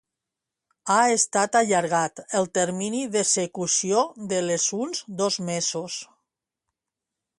Ha 0.93 1.01
estat 1.17 1.57
allargat 1.59 2.21
el 2.39 2.49
termini 2.59 3.01
d'execució 3.17 4.01
de 4.33 4.41
les 4.49 4.67
uns 4.79 5.05
dos 5.21 5.39
mesos. 5.51 5.99